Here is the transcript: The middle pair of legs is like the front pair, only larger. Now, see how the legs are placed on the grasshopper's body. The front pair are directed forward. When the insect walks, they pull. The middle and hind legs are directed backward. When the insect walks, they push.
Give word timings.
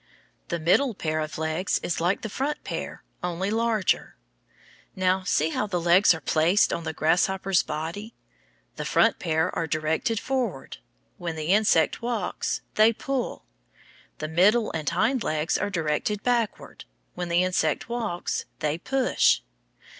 The 0.47 0.57
middle 0.57 0.95
pair 0.95 1.19
of 1.19 1.37
legs 1.37 1.79
is 1.83 2.01
like 2.01 2.23
the 2.23 2.27
front 2.29 2.63
pair, 2.63 3.03
only 3.21 3.51
larger. 3.51 4.15
Now, 4.95 5.21
see 5.21 5.49
how 5.49 5.67
the 5.67 5.79
legs 5.79 6.15
are 6.15 6.19
placed 6.21 6.73
on 6.73 6.85
the 6.85 6.91
grasshopper's 6.91 7.61
body. 7.61 8.15
The 8.77 8.85
front 8.85 9.19
pair 9.19 9.55
are 9.55 9.67
directed 9.67 10.19
forward. 10.19 10.77
When 11.19 11.35
the 11.35 11.53
insect 11.53 12.01
walks, 12.01 12.61
they 12.73 12.93
pull. 12.93 13.45
The 14.17 14.27
middle 14.27 14.71
and 14.71 14.89
hind 14.89 15.23
legs 15.23 15.55
are 15.59 15.69
directed 15.69 16.23
backward. 16.23 16.85
When 17.13 17.29
the 17.29 17.43
insect 17.43 17.87
walks, 17.87 18.45
they 18.57 18.79
push. 18.79 19.41